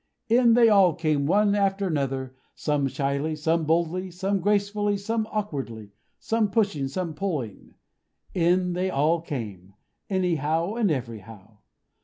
[0.29, 5.91] In they all came, one after another; some shyly, some boldly, some gracefully, some awkwardly,
[6.17, 7.75] some pushing, some pulling;
[8.33, 9.75] in they all came,
[10.09, 11.59] anyhow and everyhow.